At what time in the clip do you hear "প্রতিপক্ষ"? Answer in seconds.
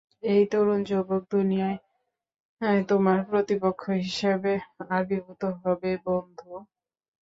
3.29-3.83